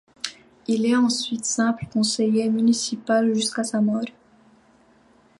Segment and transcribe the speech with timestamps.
[0.67, 4.01] Il est ensuite simple conseiller municipal jusqu'à sa mort.